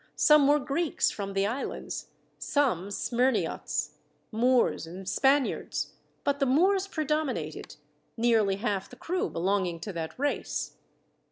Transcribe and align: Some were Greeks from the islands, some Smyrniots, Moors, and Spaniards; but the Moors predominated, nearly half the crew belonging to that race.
Some 0.15 0.47
were 0.47 0.57
Greeks 0.57 1.11
from 1.11 1.33
the 1.33 1.45
islands, 1.45 2.07
some 2.39 2.89
Smyrniots, 2.89 3.99
Moors, 4.31 4.87
and 4.87 5.07
Spaniards; 5.07 5.93
but 6.23 6.39
the 6.39 6.47
Moors 6.47 6.87
predominated, 6.87 7.75
nearly 8.17 8.55
half 8.55 8.89
the 8.89 8.95
crew 8.95 9.29
belonging 9.29 9.79
to 9.81 9.93
that 9.93 10.17
race. 10.17 10.77